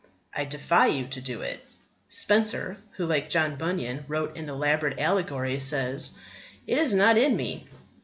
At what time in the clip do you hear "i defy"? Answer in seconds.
0.33-0.87